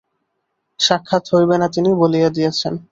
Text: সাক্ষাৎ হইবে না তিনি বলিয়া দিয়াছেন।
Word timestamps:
সাক্ষাৎ 0.79 1.23
হইবে 1.33 1.55
না 1.61 1.67
তিনি 1.75 1.89
বলিয়া 2.01 2.29
দিয়াছেন। 2.35 2.73